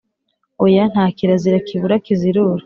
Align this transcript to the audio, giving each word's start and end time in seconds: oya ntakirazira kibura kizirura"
oya 0.65 0.83
ntakirazira 0.91 1.57
kibura 1.67 1.95
kizirura" 2.05 2.59